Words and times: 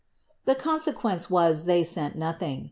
The 0.45 0.55
consequence 0.55 1.29
was, 1.29 1.65
they 1.65 1.83
sent 1.83 2.15
nothing. 2.17 2.59